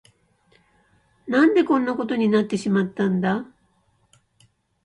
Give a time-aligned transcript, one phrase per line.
[1.27, 3.45] 何でこんなことになってしまったんだ。